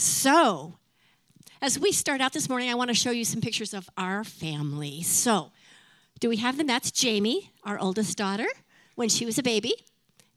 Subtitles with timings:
[0.00, 0.78] So,
[1.60, 4.24] as we start out this morning, I want to show you some pictures of our
[4.24, 5.02] family.
[5.02, 5.52] So,
[6.20, 6.66] do we have them?
[6.66, 8.46] That's Jamie, our oldest daughter,
[8.94, 9.74] when she was a baby.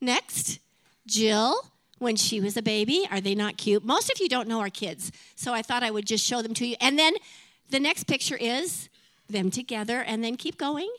[0.01, 0.59] Next,
[1.07, 3.07] Jill, when she was a baby.
[3.09, 3.85] Are they not cute?
[3.85, 6.53] Most of you don't know our kids, so I thought I would just show them
[6.55, 6.75] to you.
[6.81, 7.13] And then
[7.69, 8.89] the next picture is
[9.29, 10.93] them together, and then keep going.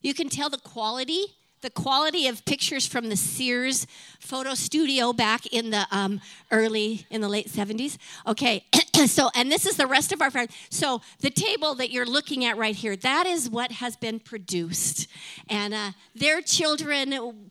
[0.00, 3.86] You can tell the quality the quality of pictures from the Sears
[4.18, 6.20] photo studio back in the um,
[6.50, 7.98] early, in the late 70s.
[8.26, 8.64] Okay,
[9.06, 10.54] so, and this is the rest of our friends.
[10.70, 15.08] So, the table that you're looking at right here, that is what has been produced.
[15.48, 17.50] And uh, their children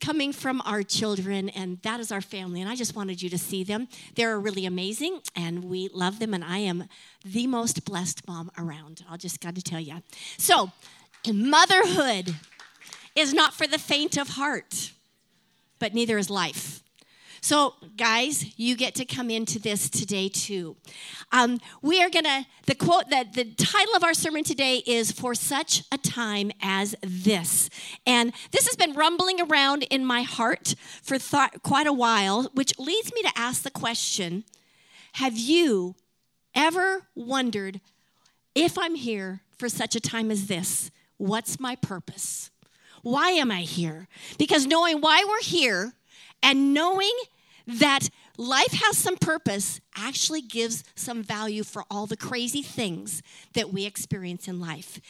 [0.00, 2.60] coming from our children, and that is our family.
[2.60, 3.88] And I just wanted you to see them.
[4.14, 6.84] They're really amazing, and we love them, and I am
[7.24, 9.04] the most blessed mom around.
[9.08, 10.02] I'll just got to tell you.
[10.36, 10.70] So,
[11.26, 12.34] motherhood
[13.18, 14.92] is not for the faint of heart,
[15.78, 16.82] but neither is life.
[17.40, 20.76] So, guys, you get to come into this today too.
[21.30, 25.34] Um, we are gonna, the quote that the title of our sermon today is For
[25.34, 27.70] Such a Time as This.
[28.06, 31.16] And this has been rumbling around in my heart for
[31.62, 34.44] quite a while, which leads me to ask the question
[35.14, 35.94] Have you
[36.54, 37.80] ever wondered
[38.54, 42.50] if I'm here for such a time as this, what's my purpose?
[43.02, 44.08] Why am I here?
[44.38, 45.92] Because knowing why we're here
[46.42, 47.12] and knowing
[47.66, 53.72] that life has some purpose actually gives some value for all the crazy things that
[53.72, 55.00] we experience in life.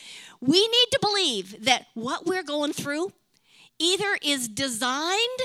[0.40, 3.12] We need to believe that what we're going through
[3.78, 5.40] either is designed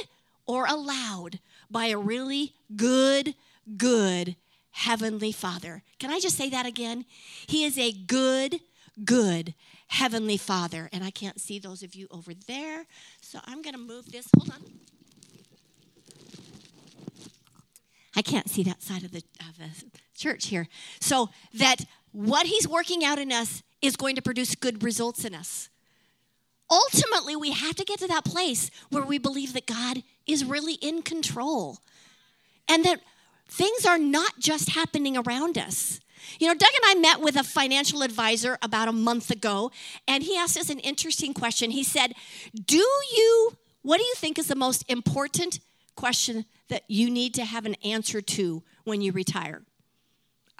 [0.45, 3.35] or allowed by a really good,
[3.77, 4.35] good
[4.71, 5.83] Heavenly Father.
[5.99, 7.05] Can I just say that again?
[7.45, 8.59] He is a good,
[9.05, 9.53] good
[9.93, 10.89] Heavenly Father.
[10.91, 12.85] And I can't see those of you over there,
[13.21, 14.27] so I'm going to move this.
[14.35, 14.63] Hold on.
[18.15, 19.69] I can't see that side of the, of the
[20.15, 20.67] church here.
[20.99, 25.35] So that what He's working out in us is going to produce good results in
[25.35, 25.69] us.
[26.71, 30.73] Ultimately, we have to get to that place where we believe that God is really
[30.75, 31.77] in control
[32.67, 32.99] and that
[33.47, 35.99] things are not just happening around us.
[36.39, 39.71] You know, Doug and I met with a financial advisor about a month ago,
[40.07, 41.71] and he asked us an interesting question.
[41.71, 42.13] He said,
[42.65, 45.59] Do you, what do you think is the most important
[45.95, 49.61] question that you need to have an answer to when you retire?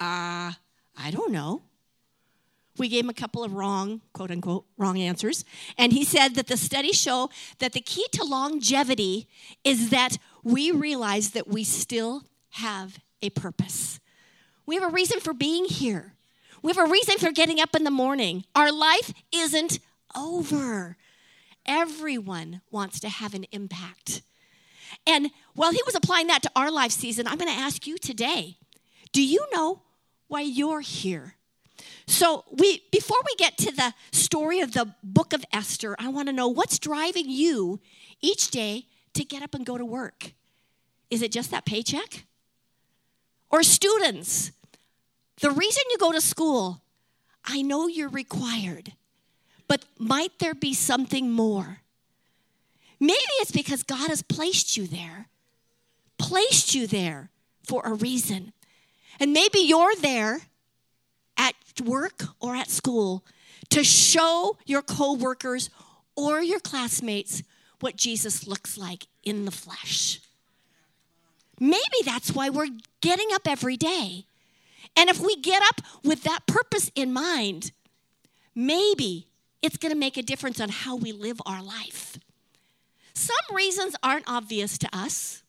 [0.00, 0.52] Uh,
[0.96, 1.62] I don't know.
[2.76, 5.44] We gave him a couple of wrong, quote unquote, wrong answers.
[5.78, 9.28] And he said that the studies show that the key to longevity
[9.62, 14.00] is that we realize that we still have a purpose.
[14.66, 16.14] We have a reason for being here.
[16.62, 18.44] We have a reason for getting up in the morning.
[18.54, 19.78] Our life isn't
[20.16, 20.96] over.
[21.66, 24.22] Everyone wants to have an impact.
[25.06, 27.98] And while he was applying that to our life season, I'm going to ask you
[27.98, 28.56] today
[29.12, 29.82] do you know
[30.28, 31.36] why you're here?
[32.06, 36.28] So, we before we get to the story of the book of Esther, I want
[36.28, 37.80] to know what's driving you
[38.20, 40.32] each day to get up and go to work?
[41.10, 42.24] Is it just that paycheck?
[43.54, 44.50] Or students,
[45.40, 46.82] the reason you go to school,
[47.44, 48.94] I know you're required,
[49.68, 51.78] but might there be something more?
[52.98, 55.28] Maybe it's because God has placed you there,
[56.18, 57.30] placed you there
[57.62, 58.52] for a reason.
[59.20, 60.40] And maybe you're there
[61.36, 63.24] at work or at school
[63.70, 65.70] to show your coworkers
[66.16, 67.44] or your classmates
[67.78, 70.18] what Jesus looks like in the flesh.
[71.60, 72.68] Maybe that's why we're
[73.00, 74.26] getting up every day.
[74.96, 77.72] And if we get up with that purpose in mind,
[78.54, 79.28] maybe
[79.62, 82.18] it's going to make a difference on how we live our life.
[83.14, 85.42] Some reasons aren't obvious to us,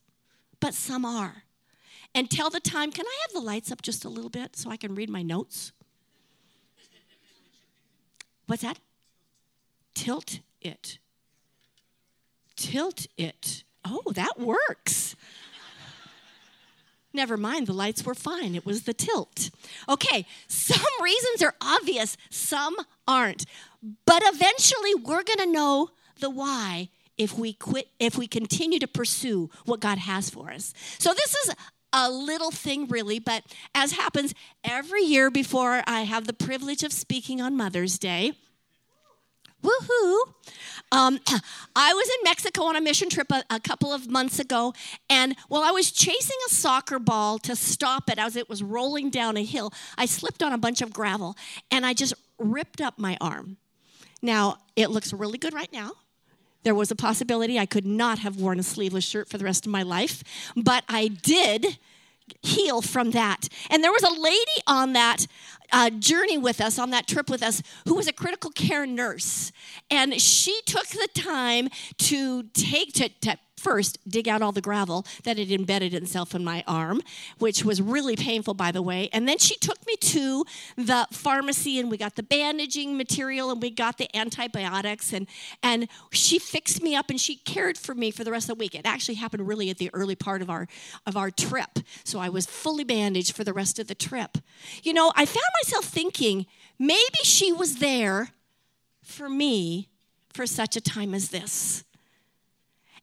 [0.59, 1.43] but some are.
[2.13, 4.69] And tell the time, can I have the lights up just a little bit so
[4.69, 5.73] I can read my notes?
[8.47, 8.79] What's that?
[9.95, 10.99] Tilt it.
[12.55, 13.63] Tilt it.
[13.83, 15.15] Oh, that works.
[17.15, 18.55] Never mind, the lights were fine.
[18.55, 19.49] It was the tilt.
[19.87, 22.75] Okay, some reasons are obvious, some
[23.07, 23.45] aren't.
[24.05, 28.87] But eventually we're going to know the why if we quit if we continue to
[28.87, 30.73] pursue what God has for us.
[30.99, 31.55] So this is
[31.93, 34.33] a little thing really, but as happens
[34.65, 38.33] every year before I have the privilege of speaking on Mother's Day,
[39.63, 40.33] Woohoo!
[40.95, 41.19] Um,
[41.75, 44.73] I was in Mexico on a mission trip a, a, couple of months ago,
[45.09, 49.09] and while I was chasing a soccer ball to stop it as it was rolling
[49.09, 51.35] down a hill, I slipped on a bunch of gravel
[51.69, 53.57] and I just ripped up my arm.
[54.21, 55.91] Now, it looks really good right now.
[56.63, 59.65] There was a possibility I could not have worn a sleeveless shirt for the rest
[59.65, 60.23] of my life,
[60.55, 61.77] but I did
[62.41, 63.47] heal from that.
[63.69, 65.27] And there was a lady on that
[65.71, 69.51] uh, journey with us, on that trip with us, who was a critical care nurse.
[69.89, 75.05] And she took the time to take, to, to first dig out all the gravel
[75.23, 77.01] that had embedded itself in my arm,
[77.39, 79.09] which was really painful, by the way.
[79.13, 83.61] And then she took me to the pharmacy and we got the bandaging material and
[83.61, 85.27] we got the antibiotics and,
[85.63, 88.61] and she fixed me up and she cared for me for the rest of the
[88.61, 88.75] week.
[88.75, 90.67] It actually happened really at the early part of our,
[91.05, 91.79] of our trip.
[92.03, 94.37] So I was fully bandaged for the rest of the trip.
[94.83, 96.45] You know, I found myself thinking
[96.77, 98.29] maybe she was there
[99.03, 99.89] for me
[100.33, 101.83] for such a time as this.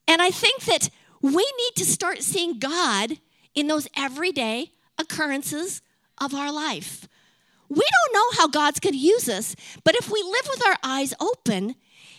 [0.07, 0.91] And I think that
[1.21, 3.19] we need to start seeing God
[3.55, 5.83] in those everyday occurrences
[6.19, 7.09] of our life.
[7.69, 10.77] We don't know how God's going to use us, but if we live with our
[10.83, 11.75] eyes open,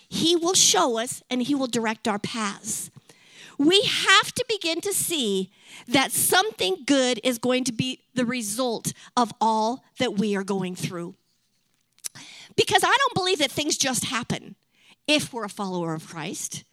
[0.10, 2.90] He will show us and He will direct our paths.
[3.58, 5.52] We have to begin to see
[5.88, 10.76] that something good is going to be the result of all that we are going
[10.76, 11.16] through.
[12.56, 14.56] Because I don't believe that things just happen
[15.08, 16.64] if we're a follower of Christ.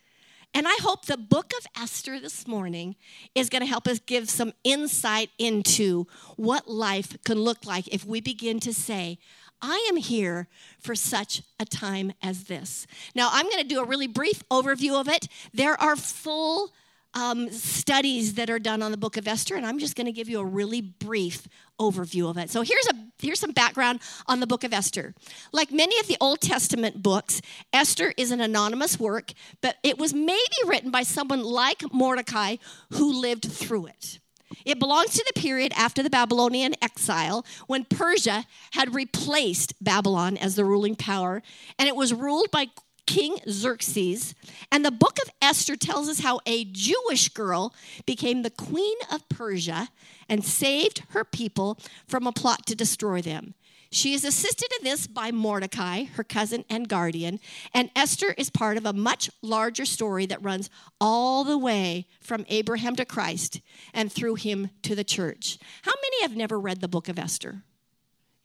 [0.52, 2.97] And I hope the book of Esther this morning
[3.35, 6.06] is going to help us give some insight into
[6.37, 9.19] what life can look like if we begin to say,
[9.62, 10.49] I am here
[10.81, 12.87] for such a time as this.
[13.14, 15.29] Now, I'm going to do a really brief overview of it.
[15.52, 16.73] There are full
[17.14, 20.12] um, studies that are done on the book of Esther, and I'm just going to
[20.12, 21.48] give you a really brief
[21.80, 22.50] overview of it.
[22.50, 25.14] So here's a here's some background on the book of Esther.
[25.52, 27.40] Like many of the Old Testament books,
[27.72, 32.56] Esther is an anonymous work, but it was maybe written by someone like Mordecai
[32.92, 34.20] who lived through it.
[34.64, 40.56] It belongs to the period after the Babylonian exile when Persia had replaced Babylon as
[40.56, 41.42] the ruling power,
[41.78, 42.66] and it was ruled by
[43.10, 44.36] King Xerxes.
[44.70, 47.74] And the book of Esther tells us how a Jewish girl
[48.06, 49.88] became the queen of Persia
[50.28, 51.76] and saved her people
[52.06, 53.54] from a plot to destroy them.
[53.90, 57.40] She is assisted in this by Mordecai, her cousin and guardian,
[57.74, 60.70] and Esther is part of a much larger story that runs
[61.00, 63.60] all the way from Abraham to Christ
[63.92, 65.58] and through him to the church.
[65.82, 67.64] How many have never read the book of Esther?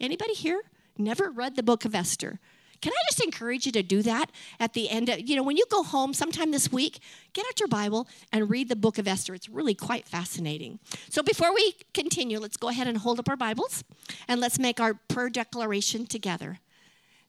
[0.01, 0.63] Anybody here?
[0.97, 2.39] Never read the book of Esther?
[2.81, 5.09] Can I just encourage you to do that at the end?
[5.09, 6.99] Of, you know, when you go home sometime this week,
[7.33, 9.33] get out your Bible and read the book of Esther.
[9.33, 10.79] It's really quite fascinating.
[11.09, 13.83] So before we continue, let's go ahead and hold up our Bibles
[14.27, 16.59] and let's make our prayer declaration together.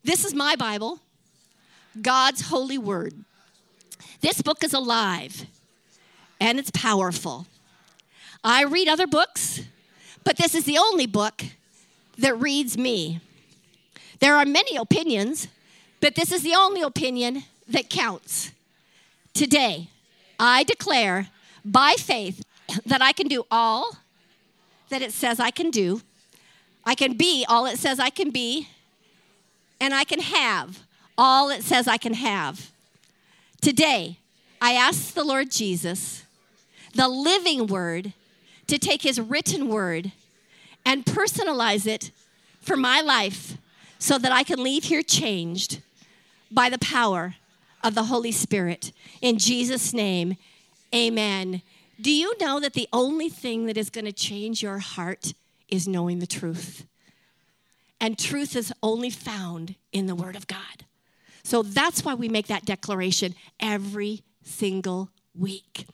[0.04, 1.00] This is my Bible,
[2.00, 3.14] God's holy word.
[4.20, 5.46] This book is alive
[6.40, 7.46] and it's powerful.
[8.44, 9.62] I read other books,
[10.22, 11.44] but this is the only book
[12.18, 13.20] that reads me.
[14.20, 15.48] There are many opinions,
[16.00, 18.52] but this is the only opinion that counts.
[19.34, 19.88] Today,
[20.38, 21.28] I declare
[21.64, 22.42] by faith
[22.86, 23.96] that I can do all
[24.88, 26.00] that it says I can do.
[26.84, 28.68] I can be all it says I can be,
[29.80, 30.84] and I can have
[31.18, 32.70] all it says I can have.
[33.60, 34.18] Today,
[34.60, 36.24] I ask the Lord Jesus,
[36.94, 38.12] the living word,
[38.68, 40.12] to take his written word
[40.84, 42.10] and personalize it
[42.60, 43.56] for my life
[43.98, 45.80] so that I can leave here changed
[46.50, 47.36] by the power
[47.82, 48.92] of the Holy Spirit.
[49.20, 50.36] In Jesus' name,
[50.94, 51.62] amen.
[52.00, 55.32] Do you know that the only thing that is going to change your heart
[55.68, 56.84] is knowing the truth?
[58.00, 60.84] And truth is only found in the Word of God.
[61.42, 65.86] So that's why we make that declaration every single week.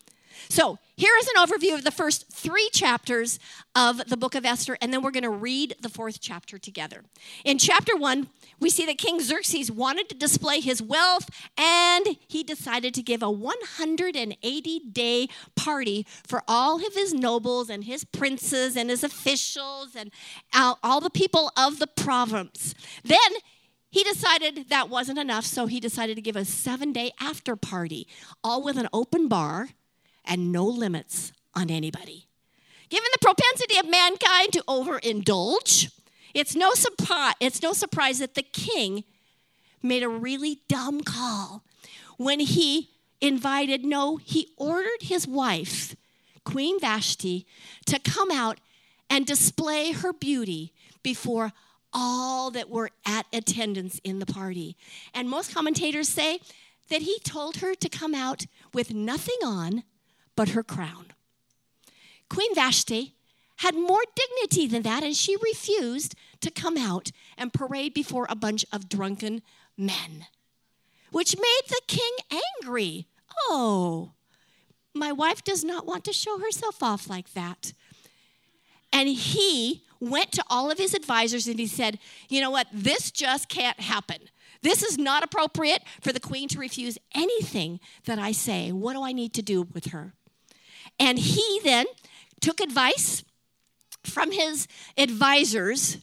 [0.49, 3.39] So here is an overview of the first three chapters
[3.75, 7.03] of the book of Esther, and then we're going to read the fourth chapter together.
[7.45, 8.29] In chapter one,
[8.61, 13.23] we see that King Xerxes wanted to display his wealth, and he decided to give
[13.23, 19.97] a 180 day party for all of his nobles and his princes and his officials
[19.97, 20.11] and
[20.55, 22.75] all the people of the province.
[23.03, 23.19] Then
[23.91, 28.07] he decided that wasn't enough, so he decided to give a seven day after party,
[28.45, 29.71] all with an open bar
[30.25, 32.27] and no limits on anybody.
[32.89, 35.91] Given the propensity of mankind to overindulge,
[36.35, 39.05] it's no, surprise, it's no surprise that the king
[39.83, 41.65] made a really dumb call
[42.17, 45.97] when he invited, no, he ordered his wife,
[46.45, 47.47] Queen Vashti,
[47.87, 48.59] to come out
[49.09, 51.53] and display her beauty before
[51.93, 54.77] all that were at attendance in the party.
[55.15, 56.41] And most commentators say
[56.89, 59.85] that he told her to come out with nothing on
[60.37, 61.07] but her crown.
[62.29, 63.15] Queen Vashti
[63.57, 68.35] had more dignity than that, and she refused to come out and parade before a
[68.35, 69.43] bunch of drunken
[69.77, 70.27] men,
[71.11, 73.07] which made the king angry.
[73.49, 74.13] Oh,
[74.95, 77.73] my wife does not want to show herself off like that.
[78.93, 81.99] And he went to all of his advisors and he said,
[82.29, 82.67] You know what?
[82.73, 84.19] This just can't happen.
[84.63, 88.71] This is not appropriate for the queen to refuse anything that I say.
[88.71, 90.15] What do I need to do with her?
[91.03, 91.87] And he then
[92.41, 93.25] took advice
[94.05, 95.99] from his advisors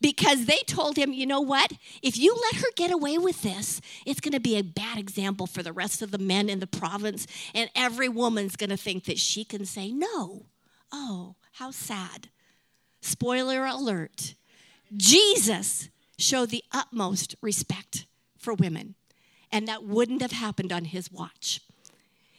[0.00, 1.72] because they told him, you know what?
[2.02, 5.48] If you let her get away with this, it's going to be a bad example
[5.48, 9.06] for the rest of the men in the province, and every woman's going to think
[9.06, 10.46] that she can say no.
[10.92, 12.28] Oh, how sad.
[13.00, 14.34] Spoiler alert
[14.96, 18.06] Jesus showed the utmost respect
[18.38, 18.94] for women,
[19.50, 21.60] and that wouldn't have happened on his watch.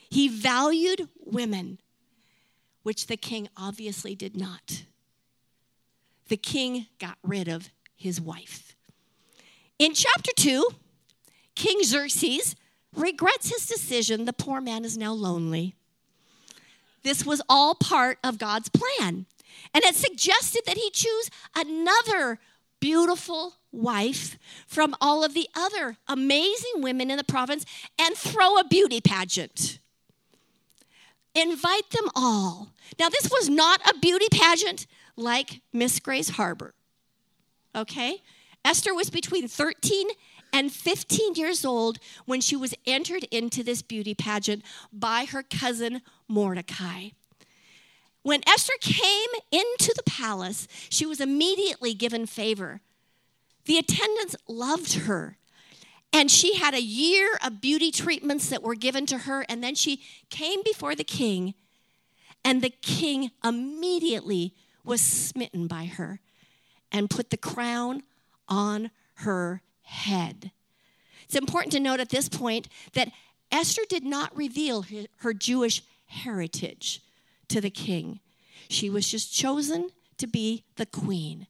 [0.10, 1.80] He valued women,
[2.86, 4.84] which the king obviously did not
[6.28, 8.76] the king got rid of his wife.
[9.78, 10.68] In chapter 2,
[11.56, 12.56] King Xerxes
[12.96, 14.26] regrets his decision.
[14.26, 15.76] The poor man is now lonely.
[17.04, 19.26] This was all part of God's plan.
[19.74, 22.40] And it suggested that he choose another
[22.80, 27.66] beautiful wife from all of the other amazing women in the province
[28.00, 29.80] and throw a beauty pageant.
[31.36, 32.70] Invite them all.
[32.98, 34.88] Now, this was not a beauty pageant
[35.18, 36.74] like Miss Grays Harbor.
[37.76, 38.22] Okay?
[38.64, 40.08] Esther was between 13
[40.54, 44.64] and 15 years old when she was entered into this beauty pageant
[44.94, 47.10] by her cousin Mordecai.
[48.22, 52.82] When Esther came into the palace, she was immediately given favor.
[53.66, 55.38] The attendants loved her.
[56.16, 59.46] And she had a year of beauty treatments that were given to her.
[59.50, 61.56] And then she came before the king,
[62.42, 64.54] and the king immediately
[64.86, 66.22] was smitten by her
[66.90, 68.04] and put the crown
[68.48, 70.52] on her head.
[71.26, 73.12] It's important to note at this point that
[73.52, 74.86] Esther did not reveal
[75.18, 77.02] her Jewish heritage
[77.50, 78.22] to the king.
[78.70, 81.48] She was just chosen to be the queen.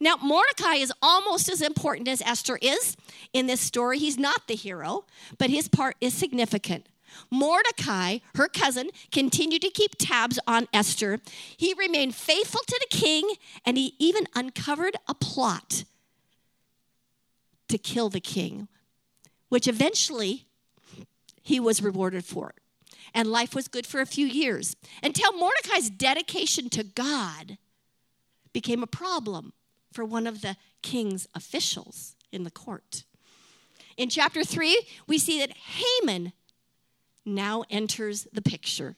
[0.00, 2.96] Now, Mordecai is almost as important as Esther is
[3.32, 3.98] in this story.
[3.98, 5.04] He's not the hero,
[5.38, 6.86] but his part is significant.
[7.30, 11.20] Mordecai, her cousin, continued to keep tabs on Esther.
[11.56, 15.84] He remained faithful to the king, and he even uncovered a plot
[17.68, 18.68] to kill the king,
[19.48, 20.46] which eventually
[21.42, 22.54] he was rewarded for.
[23.14, 27.56] And life was good for a few years until Mordecai's dedication to God
[28.52, 29.52] became a problem
[29.98, 33.02] for one of the king's officials in the court.
[33.96, 36.32] In chapter 3, we see that Haman
[37.26, 38.94] now enters the picture.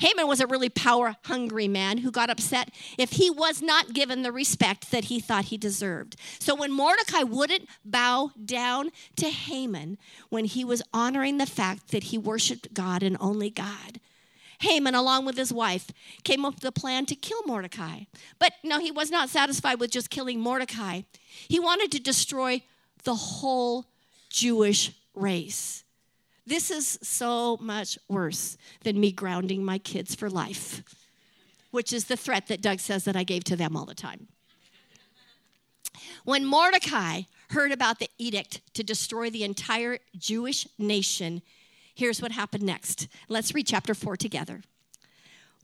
[0.00, 4.22] Haman was a really power hungry man who got upset if he was not given
[4.22, 6.16] the respect that he thought he deserved.
[6.40, 9.98] So when Mordecai wouldn't bow down to Haman
[10.30, 14.00] when he was honoring the fact that he worshiped God and only God,
[14.60, 15.90] Haman, along with his wife,
[16.24, 18.00] came up with a plan to kill Mordecai.
[18.38, 21.02] But no, he was not satisfied with just killing Mordecai.
[21.48, 22.62] He wanted to destroy
[23.04, 23.86] the whole
[24.30, 25.84] Jewish race.
[26.46, 30.82] This is so much worse than me grounding my kids for life,
[31.70, 34.28] which is the threat that Doug says that I gave to them all the time.
[36.24, 41.42] When Mordecai heard about the edict to destroy the entire Jewish nation,
[41.98, 43.08] here's what happened next.
[43.28, 44.62] Let's read chapter 4 together.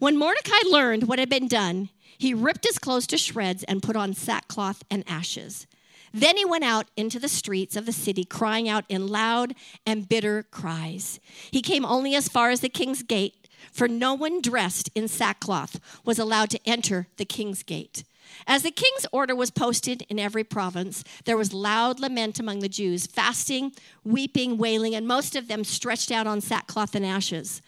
[0.01, 3.95] When Mordecai learned what had been done, he ripped his clothes to shreds and put
[3.95, 5.69] on sackcloth and ashes.
[6.13, 9.55] Then he went out into the streets of the city, crying out in loud
[9.87, 11.21] and bitter cries.
[11.51, 15.81] He came only as far as the king's gate, for no one dressed in sackcloth
[16.05, 18.05] was allowed to enter the king's gate.
[18.47, 22.69] As the king's order was posted in every province, there was loud lament among the
[22.69, 23.73] Jews, fasting,
[24.05, 27.63] weeping, wailing, and most of them stretched out on sackcloth and ashes.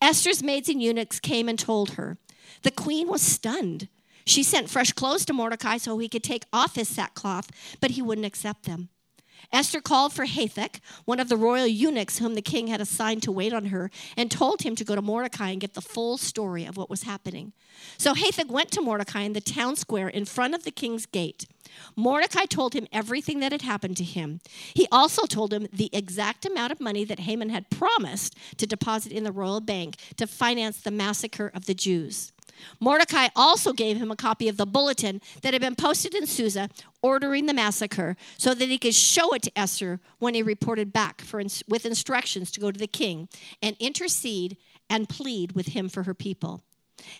[0.00, 2.16] Esther's maids and eunuchs came and told her.
[2.62, 3.88] The queen was stunned.
[4.24, 7.50] She sent fresh clothes to Mordecai so he could take off his sackcloth,
[7.80, 8.88] but he wouldn't accept them.
[9.52, 13.32] Esther called for Hathach, one of the royal eunuchs whom the king had assigned to
[13.32, 16.64] wait on her, and told him to go to Mordecai and get the full story
[16.64, 17.52] of what was happening.
[17.96, 21.46] So Hathach went to Mordecai in the town square in front of the king's gate.
[21.96, 24.40] Mordecai told him everything that had happened to him.
[24.74, 29.12] He also told him the exact amount of money that Haman had promised to deposit
[29.12, 32.32] in the royal bank to finance the massacre of the Jews.
[32.80, 36.68] Mordecai also gave him a copy of the bulletin that had been posted in Susa
[37.02, 41.20] ordering the massacre so that he could show it to Esther when he reported back
[41.20, 43.28] for, with instructions to go to the king
[43.62, 44.56] and intercede
[44.88, 46.62] and plead with him for her people.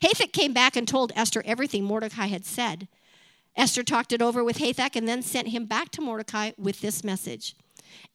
[0.02, 2.88] Hathach came back and told Esther everything Mordecai had said.
[3.56, 7.02] Esther talked it over with Hathach and then sent him back to Mordecai with this
[7.02, 7.54] message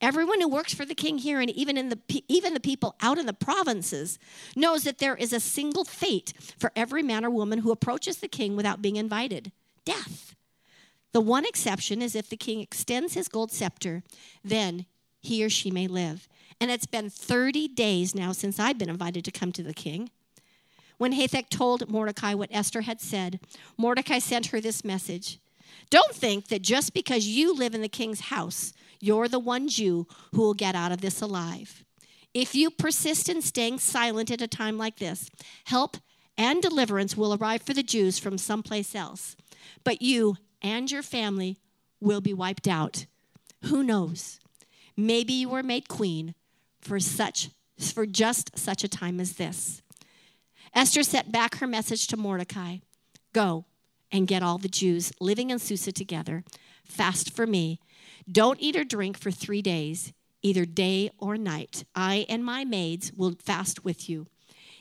[0.01, 3.17] Everyone who works for the king here and even in the even the people out
[3.17, 4.20] in the provinces
[4.55, 8.27] knows that there is a single fate for every man or woman who approaches the
[8.27, 9.51] king without being invited.
[9.86, 10.36] Death.
[11.12, 14.03] The one exception is if the king extends his gold scepter,
[14.44, 14.86] then
[15.22, 16.27] he or she may live.
[16.60, 20.10] And it's been 30 days now since I've been invited to come to the king.
[20.98, 23.39] When Hathach told Mordecai what Esther had said,
[23.77, 25.39] Mordecai sent her this message
[25.89, 28.74] Don't think that just because you live in the king's house,
[29.05, 31.83] you're the one Jew who will get out of this alive.
[32.33, 35.29] If you persist in staying silent at a time like this,
[35.65, 35.97] help
[36.38, 39.35] and deliverance will arrive for the Jews from someplace else.
[39.83, 41.57] But you and your family
[42.01, 43.05] will be wiped out.
[43.65, 44.39] Who knows?
[44.97, 46.35] Maybe you were made queen
[46.81, 49.81] for such for just such a time as this.
[50.74, 52.77] Esther sent back her message to Mordecai.
[53.33, 53.65] Go
[54.12, 56.43] and get all the Jews living in Susa together.
[56.85, 57.79] Fast for me.
[58.32, 61.86] Don't eat or drink for 3 days, either day or night.
[61.96, 64.27] I and my maids will fast with you.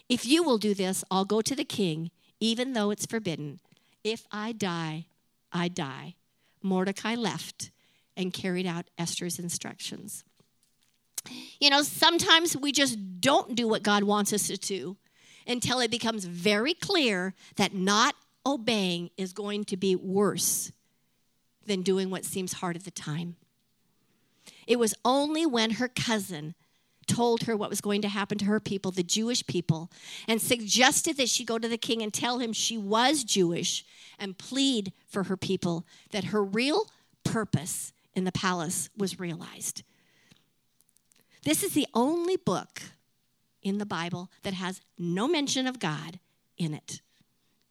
[0.08, 2.10] If you will do this, I'll go to the king,
[2.40, 3.60] even though it's forbidden.
[4.02, 5.06] If I die,
[5.52, 6.14] I die.
[6.62, 7.70] Mordecai left
[8.16, 10.24] and carried out Esther's instructions.
[11.58, 14.96] You know, sometimes we just don't do what God wants us to do
[15.46, 18.14] until it becomes very clear that not
[18.46, 20.70] obeying is going to be worse
[21.66, 23.36] than doing what seems hard at the time.
[24.66, 26.54] It was only when her cousin
[27.06, 29.90] told her what was going to happen to her people, the Jewish people,
[30.26, 33.84] and suggested that she go to the king and tell him she was Jewish
[34.18, 36.90] and plead for her people that her real
[37.22, 39.82] purpose in the palace was realized.
[41.42, 42.82] This is the only book
[43.62, 46.20] in the Bible that has no mention of God
[46.56, 47.00] in it.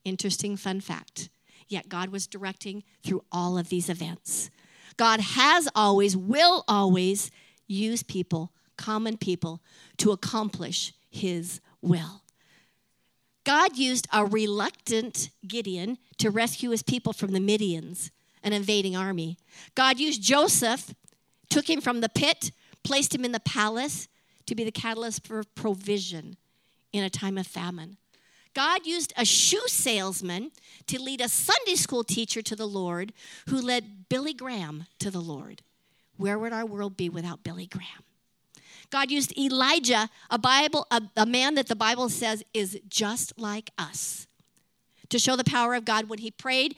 [0.03, 1.29] Interesting fun fact.
[1.67, 4.49] Yet God was directing through all of these events.
[4.97, 7.31] God has always, will always
[7.67, 9.61] use people common people
[9.97, 12.21] to accomplish his will.
[13.43, 18.09] God used a reluctant Gideon to rescue his people from the Midians,
[18.41, 19.37] an invading army.
[19.75, 20.93] God used Joseph,
[21.49, 22.51] took him from the pit,
[22.83, 24.07] placed him in the palace
[24.45, 26.37] to be the catalyst for provision
[26.91, 27.97] in a time of famine.
[28.53, 30.51] God used a shoe salesman
[30.87, 33.13] to lead a Sunday school teacher to the Lord
[33.49, 35.61] who led Billy Graham to the Lord.
[36.17, 38.03] Where would our world be without Billy Graham?
[38.91, 43.71] God used Elijah, a Bible, a, a man that the Bible says is just like
[43.77, 44.27] us,
[45.09, 46.75] to show the power of God when he prayed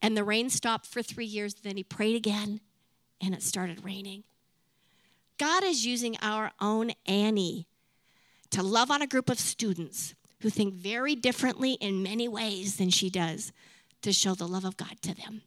[0.00, 1.54] and the rain stopped for three years.
[1.54, 2.60] Then he prayed again
[3.20, 4.24] and it started raining.
[5.38, 7.68] God is using our own Annie
[8.50, 12.90] to love on a group of students who think very differently in many ways than
[12.90, 13.52] she does
[14.02, 15.42] to show the love of God to them.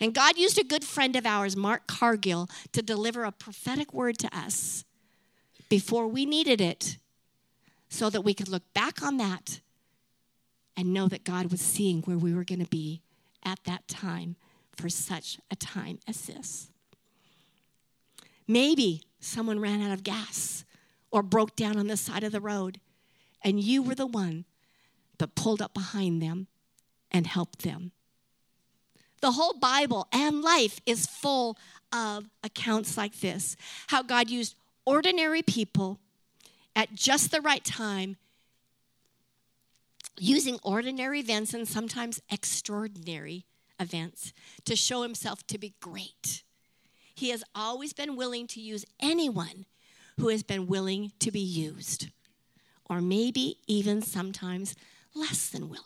[0.00, 4.18] And God used a good friend of ours, Mark Cargill, to deliver a prophetic word
[4.18, 4.84] to us
[5.68, 6.98] before we needed it
[7.88, 9.60] so that we could look back on that
[10.76, 13.02] and know that God was seeing where we were going to be
[13.44, 14.36] at that time
[14.74, 16.70] for such a time as this.
[18.48, 20.64] Maybe someone ran out of gas
[21.12, 22.80] or broke down on the side of the road,
[23.42, 24.44] and you were the one
[25.18, 26.46] that pulled up behind them
[27.10, 27.92] and helped them.
[29.20, 31.58] The whole Bible and life is full
[31.92, 33.56] of accounts like this
[33.88, 34.54] how God used
[34.86, 35.98] ordinary people
[36.74, 38.16] at just the right time,
[40.18, 43.44] using ordinary events and sometimes extraordinary
[43.78, 44.32] events
[44.64, 46.42] to show himself to be great.
[47.14, 49.66] He has always been willing to use anyone
[50.18, 52.08] who has been willing to be used,
[52.90, 54.74] or maybe even sometimes
[55.14, 55.84] less than willing.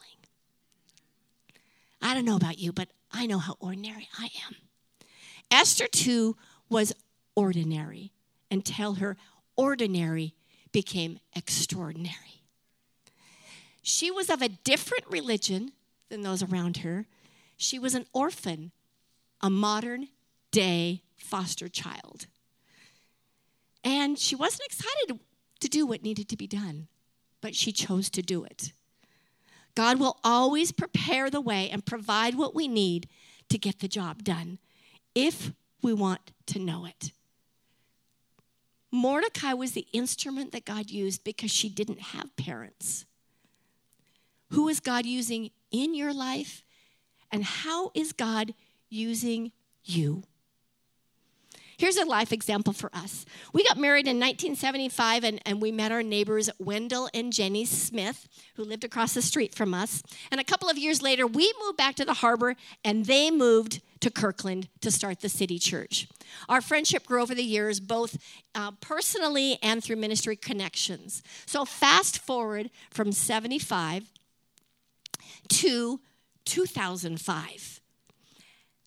[2.01, 4.57] I don't know about you, but I know how ordinary I am.
[5.51, 6.37] Esther, too,
[6.69, 6.95] was
[7.37, 8.11] ordinary
[8.51, 9.17] until her
[9.55, 10.35] ordinary
[10.73, 12.43] became extraordinary.
[13.83, 15.73] She was of a different religion
[16.09, 17.07] than those around her.
[17.57, 18.73] She was an orphan,
[19.43, 20.09] a modern
[20.51, 22.27] day foster child.
[23.85, 25.21] And she wasn't excited
[25.61, 26.89] to do what needed to be done,
[27.45, 28.73] but she chose to do it.
[29.75, 33.07] God will always prepare the way and provide what we need
[33.51, 34.59] to get the job done
[35.15, 35.53] if
[35.83, 37.13] we want to know it.
[38.91, 43.05] Mordecai was the instrument that God used because she didn't have parents.
[44.53, 46.63] Who is God using in your life?
[47.31, 48.55] And how is God
[48.89, 49.53] using
[49.85, 50.23] you?
[51.85, 53.27] Here's a life example for us.
[53.53, 58.27] We got married in 1975 and, and we met our neighbors, Wendell and Jenny Smith,
[58.55, 60.03] who lived across the street from us.
[60.31, 63.83] And a couple of years later, we moved back to the harbor and they moved
[64.01, 66.09] to Kirkland to start the City Church.
[66.49, 68.17] Our friendship grew over the years, both
[68.55, 71.23] uh, personally and through ministry connections.
[71.45, 74.11] So, fast forward from 75
[75.49, 76.01] to
[76.47, 77.81] 2005.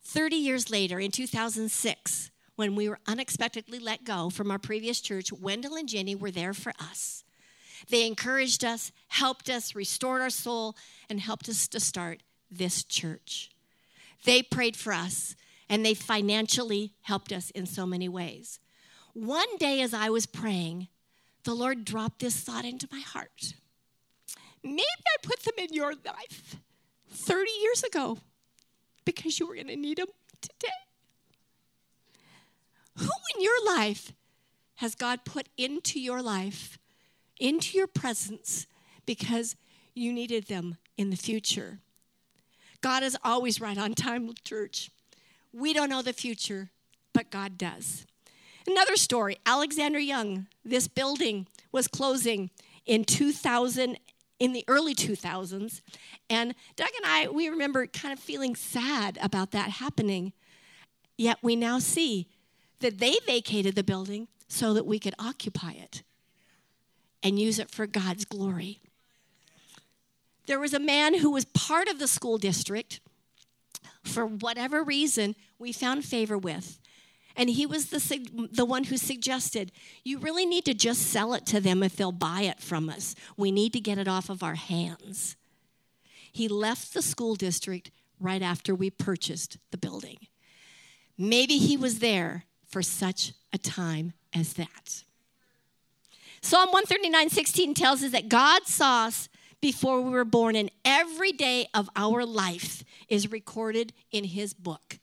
[0.02, 5.32] 30 years later, in 2006, when we were unexpectedly let go from our previous church,
[5.32, 7.24] Wendell and Jenny were there for us.
[7.90, 10.76] They encouraged us, helped us, restored our soul,
[11.08, 13.52] and helped us to start this church.
[14.26, 15.36] They prayed for us,
[15.70, 18.60] and they financially helped us in so many ways.
[19.14, 20.88] One day, as I was praying,
[21.44, 23.54] the Lord dropped this thought into my heart.
[24.64, 26.58] Maybe I put them in your life
[27.12, 28.18] 30 years ago
[29.06, 30.08] because you were going to need them
[30.42, 30.87] today.
[32.98, 34.14] Who in your life
[34.76, 36.78] has God put into your life,
[37.40, 38.68] into your presence,
[39.06, 39.56] because
[39.94, 41.80] you needed them in the future?
[42.82, 44.92] God is always right on time, church.
[45.52, 46.70] We don't know the future,
[47.14, 48.06] but God does.
[48.68, 52.50] Another story Alexander Young, this building was closing
[52.86, 53.98] in 2000
[54.40, 55.82] in the early 2000s
[56.30, 60.32] and Doug and I we remember kind of feeling sad about that happening
[61.18, 62.28] yet we now see
[62.80, 66.04] that they vacated the building so that we could occupy it
[67.24, 68.80] and use it for God's glory.
[70.46, 73.02] There was a man who was part of the school district
[74.04, 76.80] for whatever reason we found favor with.
[77.36, 79.72] And he was the, the one who suggested,
[80.04, 83.14] you really need to just sell it to them if they'll buy it from us.
[83.36, 85.36] We need to get it off of our hands.
[86.32, 90.18] He left the school district right after we purchased the building.
[91.18, 95.04] Maybe he was there for such a time as that.
[96.42, 101.32] Psalm 139 16 tells us that God saw us before we were born, and every
[101.32, 105.00] day of our life is recorded in His book.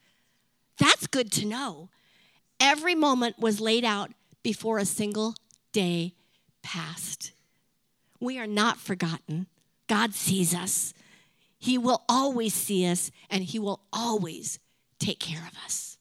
[0.78, 1.90] That's good to know.
[2.60, 5.34] Every moment was laid out before a single
[5.72, 6.14] day
[6.62, 7.32] passed.
[8.20, 9.46] We are not forgotten.
[9.88, 10.94] God sees us.
[11.58, 14.58] He will always see us, and He will always
[14.98, 15.93] take care of us.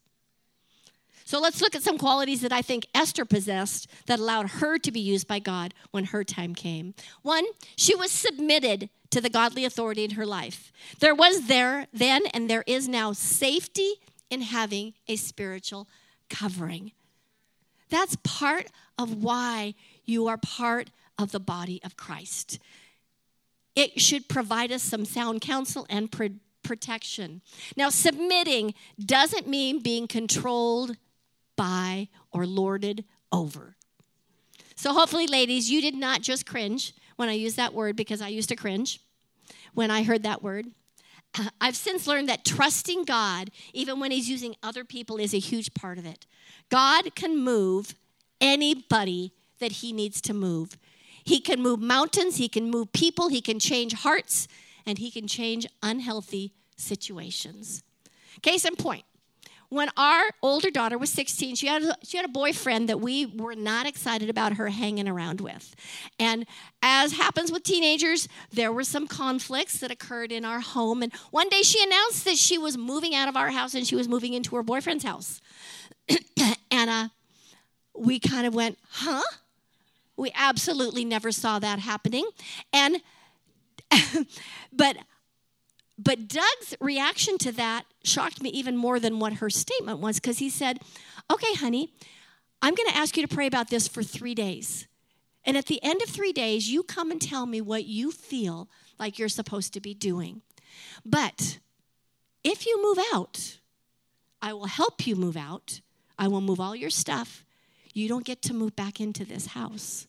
[1.33, 4.91] So let's look at some qualities that I think Esther possessed that allowed her to
[4.91, 6.93] be used by God when her time came.
[7.23, 7.43] One,
[7.75, 10.71] she was submitted to the godly authority in her life.
[10.99, 13.93] There was there then and there is now safety
[14.29, 15.87] in having a spiritual
[16.29, 16.91] covering.
[17.89, 18.67] That's part
[18.99, 19.73] of why
[20.05, 22.59] you are part of the body of Christ.
[23.75, 26.11] It should provide us some sound counsel and
[26.61, 27.41] protection.
[27.75, 30.95] Now, submitting doesn't mean being controlled
[31.55, 33.75] by, or lorded over.
[34.75, 38.29] So, hopefully, ladies, you did not just cringe when I used that word because I
[38.29, 38.99] used to cringe
[39.73, 40.67] when I heard that word.
[41.61, 45.73] I've since learned that trusting God, even when He's using other people, is a huge
[45.73, 46.25] part of it.
[46.69, 47.95] God can move
[48.41, 50.77] anybody that He needs to move.
[51.23, 54.47] He can move mountains, He can move people, He can change hearts,
[54.85, 57.83] and He can change unhealthy situations.
[58.41, 59.05] Case in point
[59.73, 63.25] when our older daughter was 16, she had, a, she had a boyfriend that we
[63.25, 65.75] were not excited about her hanging around with.
[66.19, 66.45] And
[66.83, 71.01] as happens with teenagers, there were some conflicts that occurred in our home.
[71.01, 73.95] And one day she announced that she was moving out of our house and she
[73.95, 75.41] was moving into her boyfriend's house.
[76.69, 77.07] and uh,
[77.97, 79.23] we kind of went, huh?
[80.15, 82.29] We absolutely never saw that happening.
[82.71, 83.01] And,
[84.71, 84.97] but
[85.97, 90.39] but Doug's reaction to that shocked me even more than what her statement was because
[90.39, 90.79] he said,
[91.31, 91.93] Okay, honey,
[92.61, 94.87] I'm going to ask you to pray about this for three days.
[95.45, 98.69] And at the end of three days, you come and tell me what you feel
[98.97, 100.41] like you're supposed to be doing.
[101.05, 101.59] But
[102.43, 103.59] if you move out,
[104.41, 105.81] I will help you move out.
[106.17, 107.45] I will move all your stuff.
[107.93, 110.07] You don't get to move back into this house.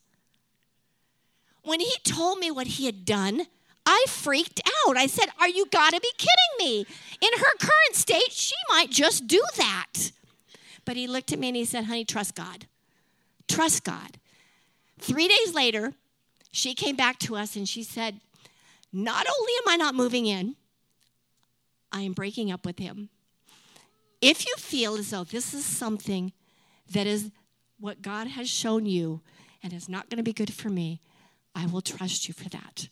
[1.63, 3.47] When he told me what he had done,
[3.87, 4.97] I freaked out.
[4.97, 6.87] I said, Are you gotta be kidding me?
[7.21, 10.11] In her current state, she might just do that.
[10.85, 12.67] But he looked at me and he said, Honey, trust God.
[13.49, 14.19] Trust God.
[14.99, 15.93] Three days later,
[16.51, 18.21] she came back to us and she said,
[18.93, 20.57] Not only am I not moving in,
[21.93, 23.09] I am breaking up with him.
[24.21, 26.33] If you feel as though this is something
[26.91, 27.31] that is
[27.79, 29.21] what God has shown you
[29.63, 31.01] and is not going to be good for me,
[31.55, 32.89] I will trust you for that.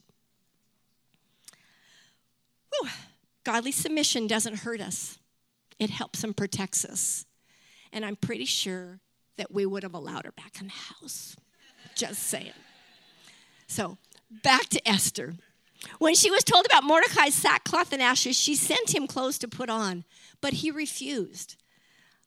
[2.72, 2.88] Whew.
[3.44, 5.18] Godly submission doesn't hurt us,
[5.78, 7.26] it helps and protects us.
[7.92, 9.00] And I'm pretty sure
[9.36, 11.36] that we would have allowed her back in the house.
[11.94, 12.52] Just saying.
[13.66, 13.98] So,
[14.42, 15.34] back to Esther.
[15.98, 19.68] When she was told about Mordecai's sackcloth and ashes, she sent him clothes to put
[19.68, 20.04] on,
[20.40, 21.56] but he refused.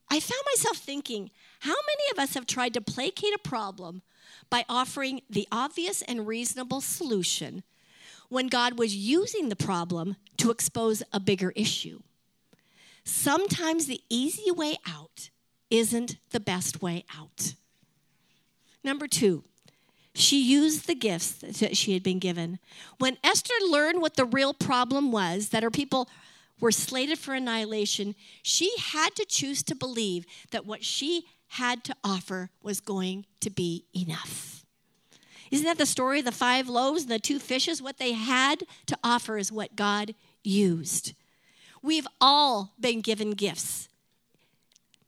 [0.10, 1.32] I found myself thinking,
[1.62, 4.02] how many of us have tried to placate a problem
[4.50, 7.64] by offering the obvious and reasonable solution
[8.30, 12.00] when God was using the problem to expose a bigger issue?
[13.04, 15.30] Sometimes the easy way out
[15.70, 17.54] isn't the best way out.
[18.84, 19.44] Number two,
[20.14, 22.60] she used the gifts that she had been given.
[23.00, 26.10] When Esther learned what the real problem was, that her people
[26.60, 31.96] were slated for annihilation, she had to choose to believe that what she had to
[32.04, 34.55] offer was going to be enough.
[35.56, 37.82] Isn't that the story of the five loaves and the two fishes?
[37.82, 40.13] What they had to offer is what God
[40.44, 41.13] used.
[41.82, 43.88] We've all been given gifts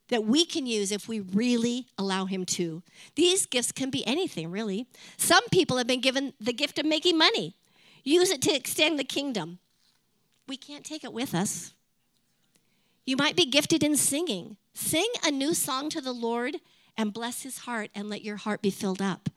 [0.08, 2.82] that we can use if we really allow Him to.
[3.16, 4.88] These gifts can be anything, really.
[5.18, 7.54] Some people have been given the gift of making money,
[8.06, 9.60] use it to extend the kingdom.
[10.48, 11.74] We can't take it with us.
[13.06, 14.56] You might be gifted in singing.
[14.74, 16.56] Sing a new song to the Lord
[16.98, 19.30] and bless His heart and let your heart be filled up.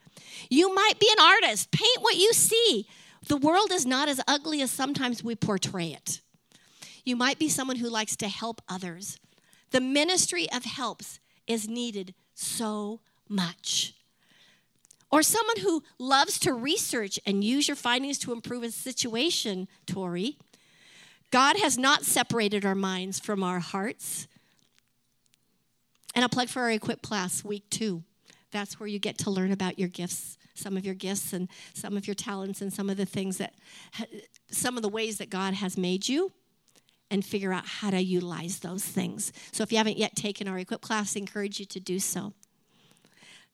[0.49, 1.71] You might be an artist.
[1.71, 2.87] Paint what you see.
[3.27, 6.21] The world is not as ugly as sometimes we portray it.
[7.05, 9.19] You might be someone who likes to help others.
[9.71, 13.95] The ministry of helps is needed so much.
[15.11, 20.39] Or someone who loves to research and use your findings to improve a situation, Tori.
[21.31, 24.29] God has not separated our minds from our hearts.
[26.15, 28.03] And a plug for our Equip class, week two.
[28.51, 31.97] That's where you get to learn about your gifts, some of your gifts and some
[31.97, 33.55] of your talents and some of the things that,
[34.51, 36.33] some of the ways that God has made you
[37.11, 39.33] and figure out how to utilize those things.
[39.53, 42.33] So if you haven't yet taken our equip class, I encourage you to do so.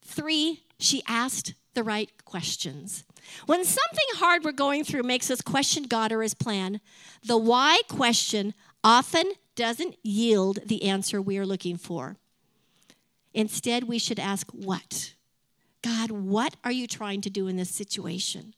[0.03, 3.05] Three, she asked the right questions.
[3.47, 6.81] When something hard we're going through makes us question God or his plan,
[7.23, 12.17] the why question often doesn't yield the answer we are looking for.
[13.37, 15.13] Instead, we should ask what?
[15.83, 18.55] God, what are you trying to do in this situation?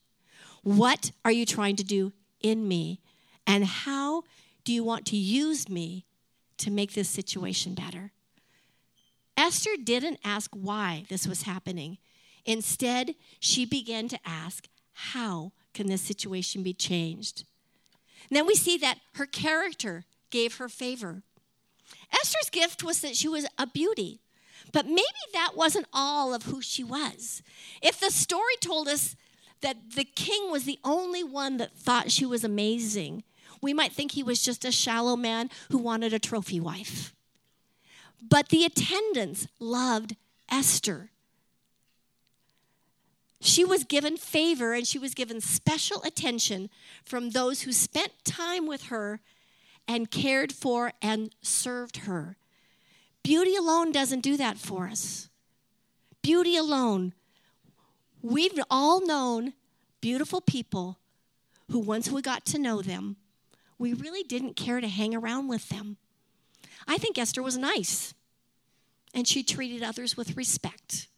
[0.62, 3.00] What are you trying to do in me?
[3.44, 4.22] And how
[4.62, 6.04] do you want to use me
[6.58, 8.12] to make this situation better?
[9.36, 11.98] Esther didn't ask why this was happening.
[12.44, 17.42] Instead, she began to ask, how can this situation be changed?
[18.30, 21.22] And then we see that her character gave her favor.
[22.12, 24.20] Esther's gift was that she was a beauty,
[24.72, 25.02] but maybe
[25.33, 27.42] that wasn't all of who she was.
[27.83, 29.16] If the story told us
[29.61, 33.24] that the king was the only one that thought she was amazing,
[33.61, 37.14] we might think he was just a shallow man who wanted a trophy wife.
[38.20, 40.16] But the attendants loved
[40.50, 41.11] Esther.
[43.40, 46.70] She was given favor and she was given special attention
[47.04, 49.20] from those who spent time with her
[49.87, 52.37] and cared for and served her.
[53.22, 55.28] Beauty alone doesn't do that for us.
[56.22, 57.14] Beauty alone.
[58.22, 59.52] We've all known
[60.00, 60.98] beautiful people
[61.70, 63.16] who, once we got to know them,
[63.78, 65.96] we really didn't care to hang around with them.
[66.87, 68.14] I think Esther was nice,
[69.14, 71.09] and she treated others with respect,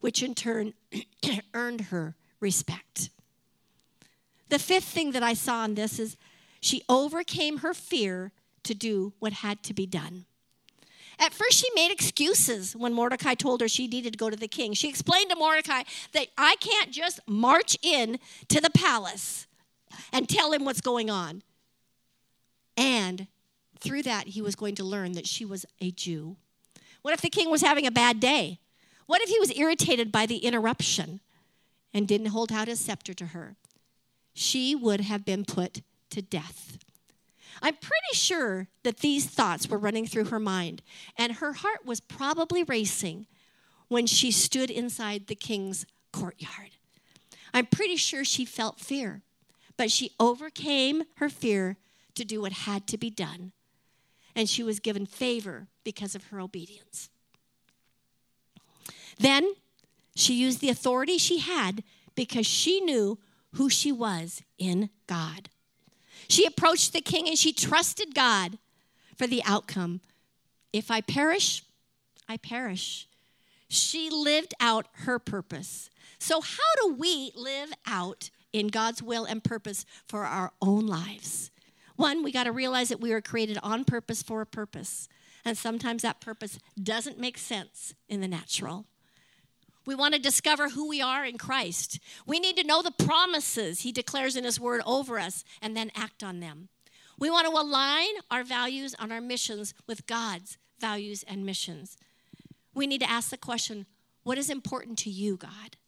[0.00, 0.74] which in turn
[1.54, 3.10] earned her respect.
[4.48, 6.16] The fifth thing that I saw in this is
[6.60, 8.32] she overcame her fear
[8.64, 10.24] to do what had to be done.
[11.20, 14.48] At first, she made excuses when Mordecai told her she needed to go to the
[14.48, 14.72] king.
[14.72, 19.46] She explained to Mordecai that I can't just march in to the palace
[20.12, 21.42] and tell him what's going on.
[22.76, 23.26] And
[23.80, 26.36] through that, he was going to learn that she was a Jew.
[27.02, 28.60] What if the king was having a bad day?
[29.06, 31.20] What if he was irritated by the interruption
[31.92, 33.56] and didn't hold out his scepter to her?
[34.34, 36.78] She would have been put to death.
[37.62, 40.82] I'm pretty sure that these thoughts were running through her mind,
[41.16, 43.26] and her heart was probably racing
[43.88, 46.70] when she stood inside the king's courtyard.
[47.52, 49.22] I'm pretty sure she felt fear,
[49.76, 51.78] but she overcame her fear
[52.14, 53.52] to do what had to be done.
[54.34, 57.08] And she was given favor because of her obedience.
[59.18, 59.54] Then
[60.14, 61.82] she used the authority she had
[62.14, 63.18] because she knew
[63.54, 65.48] who she was in God.
[66.28, 68.58] She approached the king and she trusted God
[69.16, 70.00] for the outcome.
[70.72, 71.62] If I perish,
[72.28, 73.08] I perish.
[73.68, 75.90] She lived out her purpose.
[76.18, 81.50] So, how do we live out in God's will and purpose for our own lives?
[81.96, 85.08] One, we got to realize that we were created on purpose for a purpose.
[85.44, 88.86] And sometimes that purpose doesn't make sense in the natural.
[89.88, 91.98] We want to discover who we are in Christ.
[92.26, 95.90] We need to know the promises He declares in His Word over us and then
[95.96, 96.68] act on them.
[97.18, 101.96] We want to align our values and our missions with God's values and missions.
[102.74, 103.86] We need to ask the question
[104.24, 105.78] what is important to you, God?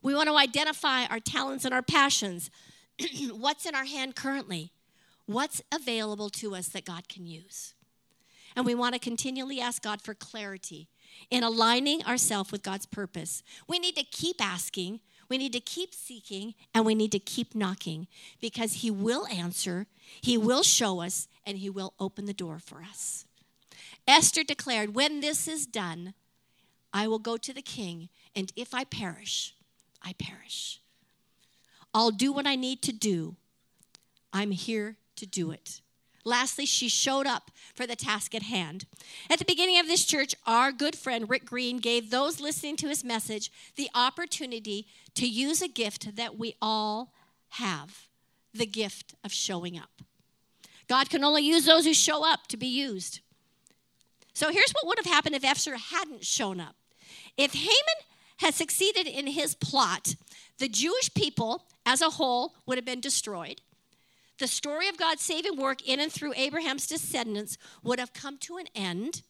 [0.00, 2.52] We want to identify our talents and our passions.
[3.32, 4.70] What's in our hand currently?
[5.26, 7.74] What's available to us that God can use?
[8.54, 10.86] And we want to continually ask God for clarity
[11.30, 13.42] in aligning ourselves with God's purpose.
[13.66, 17.54] We need to keep asking, we need to keep seeking, and we need to keep
[17.54, 18.06] knocking
[18.40, 19.86] because He will answer,
[20.20, 23.26] He will show us, and He will open the door for us.
[24.06, 26.14] Esther declared, When this is done,
[26.92, 29.54] I will go to the king, and if I perish,
[30.02, 30.80] I perish.
[31.92, 33.36] I'll do what I need to do.
[34.32, 35.80] I'm here to do it.
[36.28, 38.84] Lastly, she showed up for the task at hand.
[39.30, 42.88] At the beginning of this church, our good friend Rick Green gave those listening to
[42.88, 47.14] his message the opportunity to use a gift that we all
[47.52, 48.08] have
[48.52, 50.02] the gift of showing up.
[50.86, 53.20] God can only use those who show up to be used.
[54.34, 56.76] So here's what would have happened if Esther hadn't shown up.
[57.38, 58.00] If Haman
[58.36, 60.14] had succeeded in his plot,
[60.58, 63.62] the Jewish people as a whole would have been destroyed
[64.38, 68.56] the story of God's saving work in and through Abraham's descendants would have come to
[68.56, 69.22] an end.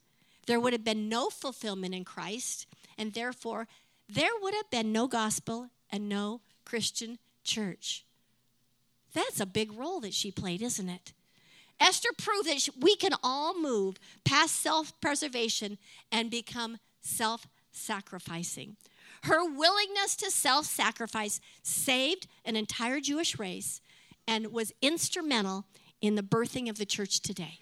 [0.47, 2.67] There would have been no fulfillment in Christ,
[2.97, 3.69] and therefore,
[4.09, 8.05] there would have been no gospel and no Christian church.
[9.15, 11.13] That's a big role that she played, isn't it?
[11.81, 15.79] Esther proved that we can all move past self preservation
[16.11, 18.77] and become self sacrificing.
[19.25, 23.81] Her willingness to self sacrifice saved an entire Jewish race
[24.29, 25.65] and was instrumental
[26.03, 27.61] in the birthing of the church today.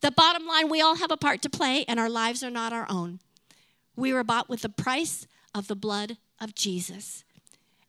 [0.00, 2.72] The bottom line we all have a part to play, and our lives are not
[2.72, 3.20] our own.
[3.94, 7.22] We were bought with the price of the blood of Jesus.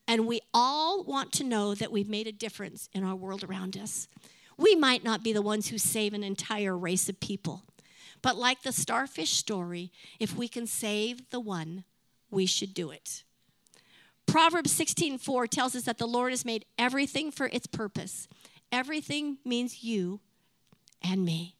[0.07, 3.75] And we all want to know that we've made a difference in our world around
[3.75, 4.07] us.
[4.57, 7.63] We might not be the ones who save an entire race of people,
[8.21, 11.85] but like the starfish story, if we can save the one,
[12.29, 13.23] we should do it.
[14.25, 18.27] Proverbs 16:4 tells us that the Lord has made everything for its purpose.
[18.71, 20.19] Everything means you
[21.01, 21.55] and me.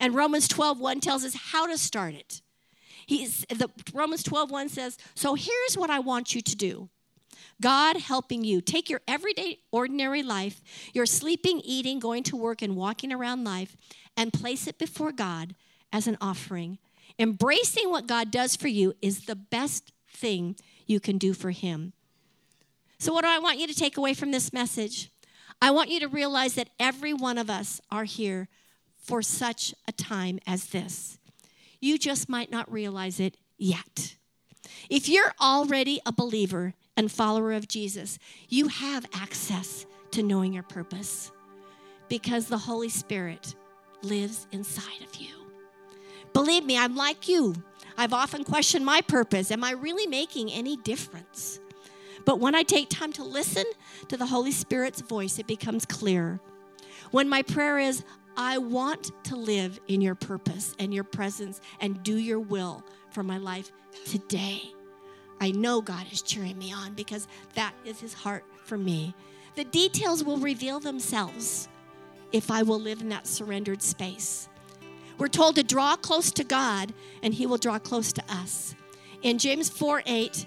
[0.00, 2.42] And Romans 12:1 tells us how to start it.
[3.06, 6.88] He's, the, Romans 12:1 says, "So here's what I want you to do.
[7.60, 8.60] God helping you.
[8.60, 10.60] Take your everyday, ordinary life,
[10.92, 13.76] your sleeping, eating, going to work, and walking around life,
[14.16, 15.54] and place it before God
[15.92, 16.78] as an offering.
[17.18, 21.92] Embracing what God does for you is the best thing you can do for Him.
[22.98, 25.10] So, what do I want you to take away from this message?
[25.60, 28.48] I want you to realize that every one of us are here
[28.96, 31.18] for such a time as this.
[31.80, 34.16] You just might not realize it yet.
[34.88, 38.18] If you're already a believer and follower of Jesus,
[38.48, 41.32] you have access to knowing your purpose
[42.08, 43.54] because the Holy Spirit
[44.02, 45.34] lives inside of you.
[46.32, 47.54] Believe me, I'm like you.
[47.96, 49.50] I've often questioned my purpose.
[49.50, 51.60] Am I really making any difference?
[52.24, 53.64] But when I take time to listen
[54.08, 56.40] to the Holy Spirit's voice, it becomes clear.
[57.10, 58.04] When my prayer is,
[58.36, 63.22] I want to live in your purpose and your presence and do your will for
[63.22, 63.70] my life
[64.06, 64.62] today.
[65.40, 69.14] I know God is cheering me on because that is his heart for me.
[69.54, 71.68] The details will reveal themselves
[72.30, 74.48] if I will live in that surrendered space.
[75.18, 78.74] We're told to draw close to God and he will draw close to us.
[79.22, 80.46] In James 4 8,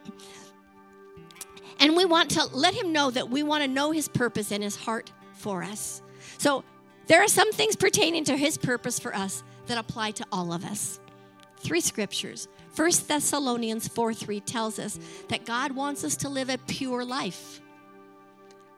[1.81, 4.63] and we want to let him know that we want to know his purpose and
[4.63, 6.03] his heart for us.
[6.39, 6.65] So
[7.07, 10.65] there are some things pertaining to his purpose for us that apply to all of
[10.65, 11.01] us.
[11.59, 12.49] Three scriptures.
[12.75, 17.61] 1 Thessalonians 4 3 tells us that God wants us to live a pure life.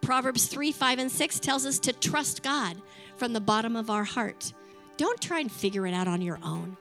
[0.00, 2.76] Proverbs 3 5 and 6 tells us to trust God
[3.16, 4.52] from the bottom of our heart.
[4.96, 6.76] Don't try and figure it out on your own.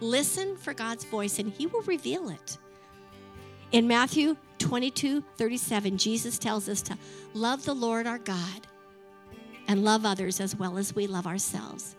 [0.00, 2.58] Listen for God's voice and He will reveal it.
[3.72, 6.98] In Matthew 22 37, Jesus tells us to
[7.34, 8.66] love the Lord our God
[9.66, 11.96] and love others as well as we love ourselves.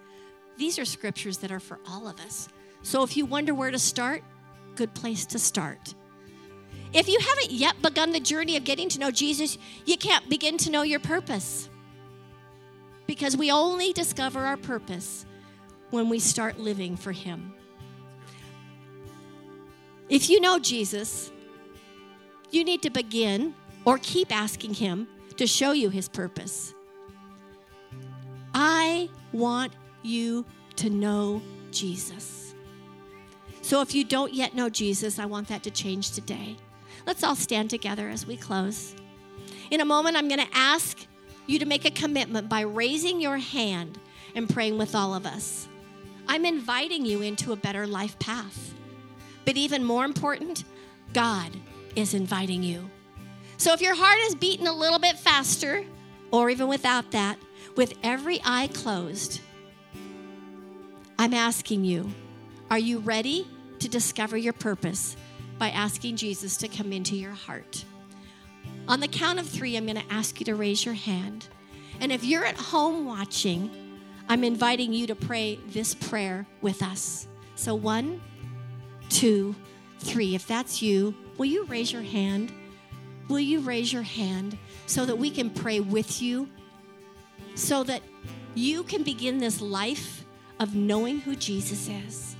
[0.57, 2.49] These are scriptures that are for all of us.
[2.81, 4.23] So if you wonder where to start,
[4.75, 5.93] good place to start.
[6.91, 10.57] If you haven't yet begun the journey of getting to know Jesus, you can't begin
[10.57, 11.69] to know your purpose.
[13.05, 15.25] Because we only discover our purpose
[15.91, 17.53] when we start living for Him.
[20.09, 21.31] If you know Jesus,
[22.51, 23.53] you need to begin
[23.85, 26.73] or keep asking Him to show you His purpose.
[28.53, 30.45] I want you
[30.77, 32.55] to know Jesus.
[33.61, 36.55] So if you don't yet know Jesus, I want that to change today.
[37.05, 38.95] Let's all stand together as we close.
[39.69, 40.97] In a moment, I'm going to ask
[41.45, 43.99] you to make a commitment by raising your hand
[44.35, 45.67] and praying with all of us.
[46.29, 48.75] I'm inviting you into a better life path.
[49.45, 50.63] But even more important,
[51.11, 51.49] God
[51.95, 52.87] is inviting you.
[53.57, 55.83] So if your heart is beating a little bit faster,
[56.29, 57.39] or even without that,
[57.75, 59.41] with every eye closed,
[61.17, 62.11] I'm asking you,
[62.69, 63.47] are you ready
[63.79, 65.17] to discover your purpose
[65.57, 67.83] by asking Jesus to come into your heart?
[68.87, 71.47] On the count of three, I'm going to ask you to raise your hand.
[71.99, 73.88] And if you're at home watching,
[74.29, 77.27] I'm inviting you to pray this prayer with us.
[77.55, 78.21] So, one,
[79.09, 79.55] two,
[79.99, 80.35] three.
[80.35, 82.53] If that's you, will you raise your hand?
[83.27, 86.47] Will you raise your hand so that we can pray with you?
[87.55, 88.03] So that
[88.53, 90.23] you can begin this life
[90.59, 92.35] of knowing who Jesus is.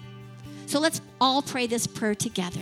[0.68, 2.62] So let's all pray this prayer together.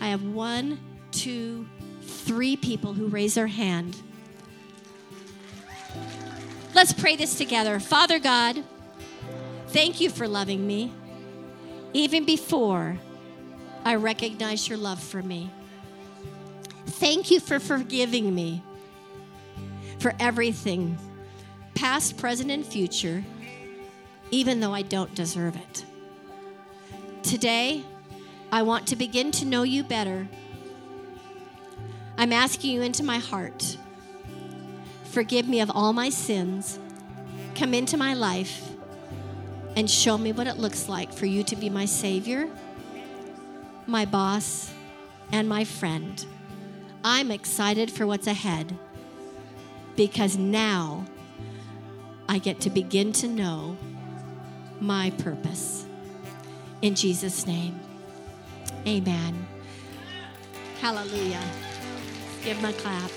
[0.00, 0.80] I have one,
[1.12, 1.68] two,
[2.02, 3.96] three people who raise their hand.
[6.76, 7.80] Let's pray this together.
[7.80, 8.62] Father God,
[9.68, 10.92] thank you for loving me
[11.94, 12.98] even before
[13.82, 15.50] I recognize your love for me.
[16.84, 18.62] Thank you for forgiving me
[20.00, 20.98] for everything,
[21.74, 23.24] past, present, and future,
[24.30, 25.86] even though I don't deserve it.
[27.22, 27.84] Today,
[28.52, 30.28] I want to begin to know you better.
[32.18, 33.78] I'm asking you into my heart.
[35.16, 36.78] Forgive me of all my sins.
[37.54, 38.70] Come into my life
[39.74, 42.50] and show me what it looks like for you to be my Savior,
[43.86, 44.70] my boss,
[45.32, 46.26] and my friend.
[47.02, 48.76] I'm excited for what's ahead
[49.96, 51.06] because now
[52.28, 53.78] I get to begin to know
[54.80, 55.86] my purpose.
[56.82, 57.80] In Jesus' name,
[58.86, 59.46] amen.
[60.82, 61.40] Hallelujah.
[62.44, 63.10] Give him a clap.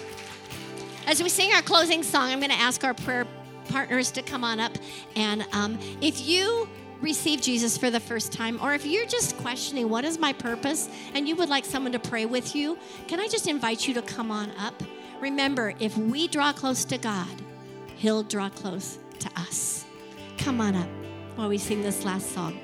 [1.10, 3.26] As we sing our closing song, I'm going to ask our prayer
[3.70, 4.74] partners to come on up.
[5.16, 6.70] And um, if you
[7.02, 10.88] receive Jesus for the first time, or if you're just questioning what is my purpose
[11.16, 14.04] and you would like someone to pray with you, can I just invite you to
[14.04, 14.84] come on up?
[15.20, 17.42] Remember, if we draw close to God,
[17.96, 19.86] He'll draw close to us.
[20.38, 20.90] Come on up
[21.38, 22.60] while we sing this last song.